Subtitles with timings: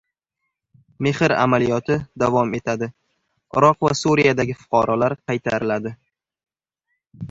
[1.07, 2.89] "Mehr" amaliyoti davom etadi:
[3.63, 5.99] Iroq va Suriyadagi fuqarolar qaytariladi